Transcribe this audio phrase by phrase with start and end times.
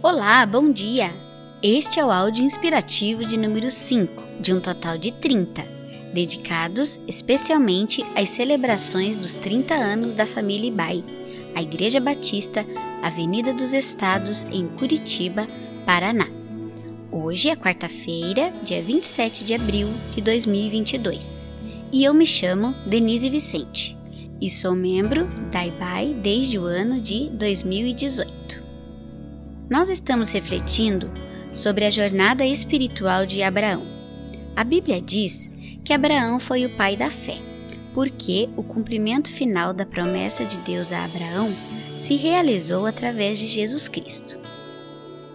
[0.00, 1.12] Olá, bom dia!
[1.60, 5.60] Este é o áudio inspirativo de número 5, de um total de 30,
[6.14, 11.04] dedicados especialmente às celebrações dos 30 anos da família Ibai,
[11.52, 12.64] a Igreja Batista,
[13.02, 15.48] Avenida dos Estados, em Curitiba,
[15.84, 16.28] Paraná.
[17.10, 21.50] Hoje é quarta-feira, dia 27 de abril de 2022,
[21.90, 23.98] e eu me chamo Denise Vicente
[24.40, 28.67] e sou membro da IBAI desde o ano de 2018
[29.68, 31.10] nós estamos refletindo
[31.52, 33.86] sobre a jornada espiritual de Abraão.
[34.56, 35.50] A Bíblia diz
[35.84, 37.38] que Abraão foi o pai da fé,
[37.92, 41.52] porque o cumprimento final da promessa de Deus a Abraão
[41.98, 44.38] se realizou através de Jesus Cristo.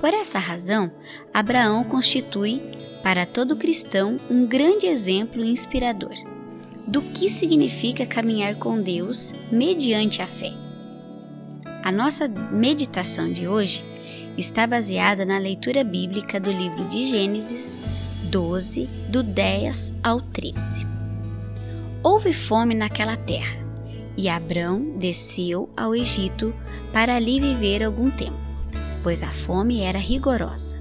[0.00, 0.90] Por essa razão,
[1.32, 2.62] Abraão constitui,
[3.02, 6.14] para todo cristão, um grande exemplo inspirador
[6.86, 10.52] do que significa caminhar com Deus mediante a fé.
[11.82, 13.84] A nossa meditação de hoje
[14.40, 17.82] está baseada na leitura bíblica do livro de Gênesis
[18.24, 20.86] 12, do 10 ao 13.
[22.02, 23.58] Houve fome naquela terra,
[24.16, 26.54] e Abrão desceu ao Egito
[26.90, 28.38] para ali viver algum tempo,
[29.02, 30.80] pois a fome era rigorosa.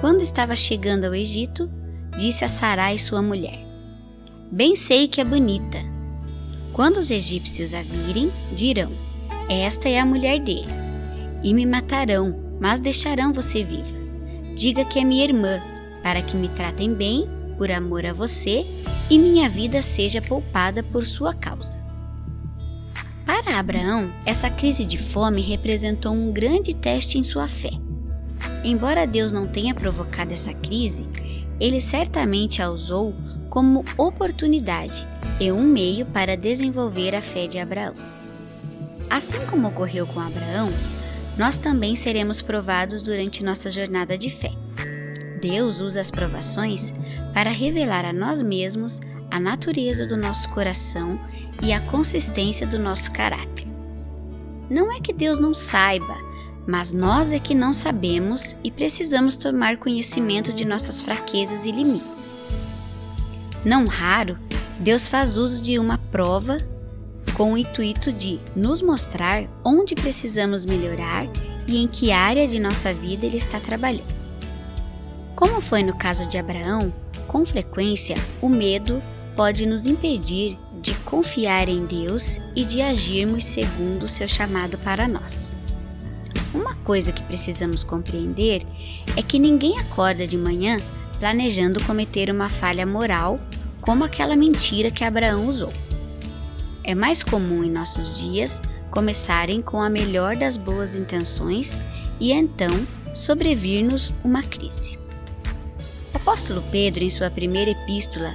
[0.00, 1.68] Quando estava chegando ao Egito,
[2.16, 3.66] disse a Sarai sua mulher:
[4.50, 5.78] Bem sei que é bonita.
[6.72, 8.92] Quando os egípcios a virem, dirão:
[9.48, 10.70] Esta é a mulher dele,
[11.42, 13.96] e me matarão mas deixarão você viva.
[14.54, 15.60] Diga que é minha irmã,
[16.02, 18.66] para que me tratem bem por amor a você
[19.08, 21.78] e minha vida seja poupada por sua causa.
[23.24, 27.70] Para Abraão, essa crise de fome representou um grande teste em sua fé.
[28.62, 31.06] Embora Deus não tenha provocado essa crise,
[31.58, 33.14] ele certamente a usou
[33.48, 35.06] como oportunidade
[35.40, 37.94] e um meio para desenvolver a fé de Abraão.
[39.08, 40.70] Assim como ocorreu com Abraão,
[41.36, 44.52] nós também seremos provados durante nossa jornada de fé.
[45.40, 46.92] Deus usa as provações
[47.32, 49.00] para revelar a nós mesmos
[49.30, 51.18] a natureza do nosso coração
[51.62, 53.66] e a consistência do nosso caráter.
[54.68, 56.16] Não é que Deus não saiba,
[56.66, 62.36] mas nós é que não sabemos e precisamos tomar conhecimento de nossas fraquezas e limites.
[63.64, 64.38] Não raro,
[64.78, 66.58] Deus faz uso de uma prova
[67.40, 71.26] com o intuito de nos mostrar onde precisamos melhorar
[71.66, 74.14] e em que área de nossa vida ele está trabalhando.
[75.34, 76.92] Como foi no caso de Abraão,
[77.26, 79.02] com frequência o medo
[79.34, 85.08] pode nos impedir de confiar em Deus e de agirmos segundo o seu chamado para
[85.08, 85.54] nós.
[86.52, 88.66] Uma coisa que precisamos compreender
[89.16, 90.76] é que ninguém acorda de manhã
[91.18, 93.40] planejando cometer uma falha moral
[93.80, 95.72] como aquela mentira que Abraão usou.
[96.82, 98.60] É mais comum em nossos dias
[98.90, 101.78] começarem com a melhor das boas intenções
[102.18, 104.98] e então sobrevir-nos uma crise.
[106.12, 108.32] O apóstolo Pedro, em sua primeira epístola,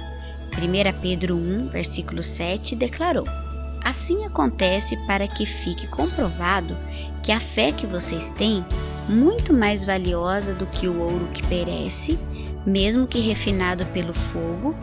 [0.52, 3.26] 1 Pedro 1, versículo 7, declarou:
[3.84, 6.76] Assim acontece para que fique comprovado
[7.22, 8.64] que a fé que vocês têm,
[9.08, 12.18] muito mais valiosa do que o ouro que perece,
[12.64, 14.74] mesmo que refinado pelo fogo,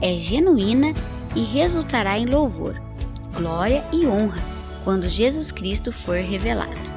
[0.00, 0.92] é genuína
[1.34, 2.91] e resultará em louvor
[3.32, 4.42] glória e honra
[4.84, 6.92] quando Jesus Cristo for revelado.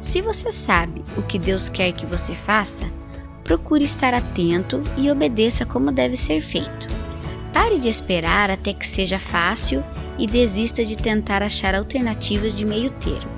[0.00, 2.84] Se você sabe o que Deus quer que você faça,
[3.44, 6.88] procure estar atento e obedeça como deve ser feito.
[7.52, 9.82] Pare de esperar até que seja fácil
[10.18, 13.30] e desista de tentar achar alternativas de meio termo.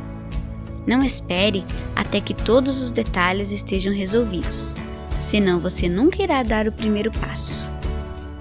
[0.87, 1.65] Não espere
[1.97, 4.75] até que todos os detalhes estejam resolvidos,
[5.21, 7.63] senão você nunca irá dar o primeiro passo.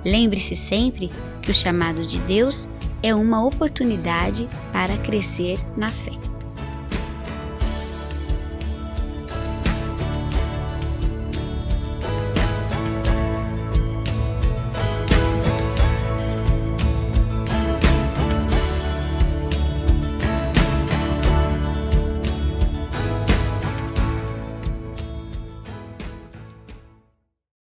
[0.04, 1.10] Lembre-se sempre
[1.42, 2.68] que o chamado de Deus
[3.04, 6.23] é uma oportunidade para crescer na fé.